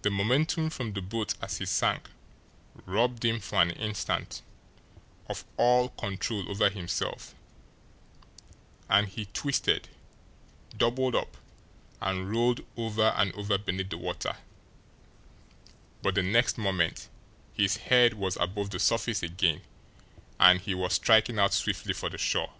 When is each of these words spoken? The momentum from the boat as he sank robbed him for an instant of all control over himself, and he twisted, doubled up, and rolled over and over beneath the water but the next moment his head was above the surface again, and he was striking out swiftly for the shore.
The 0.00 0.08
momentum 0.10 0.70
from 0.70 0.94
the 0.94 1.02
boat 1.02 1.34
as 1.42 1.58
he 1.58 1.66
sank 1.66 2.08
robbed 2.86 3.22
him 3.22 3.38
for 3.38 3.60
an 3.60 3.70
instant 3.72 4.40
of 5.28 5.44
all 5.58 5.90
control 5.90 6.48
over 6.50 6.70
himself, 6.70 7.34
and 8.88 9.06
he 9.08 9.26
twisted, 9.26 9.90
doubled 10.74 11.14
up, 11.14 11.36
and 12.00 12.30
rolled 12.30 12.64
over 12.78 13.12
and 13.14 13.30
over 13.34 13.58
beneath 13.58 13.90
the 13.90 13.98
water 13.98 14.38
but 16.00 16.14
the 16.14 16.22
next 16.22 16.56
moment 16.56 17.10
his 17.52 17.76
head 17.76 18.14
was 18.14 18.38
above 18.38 18.70
the 18.70 18.80
surface 18.80 19.22
again, 19.22 19.60
and 20.40 20.62
he 20.62 20.72
was 20.74 20.94
striking 20.94 21.38
out 21.38 21.52
swiftly 21.52 21.92
for 21.92 22.08
the 22.08 22.16
shore. 22.16 22.54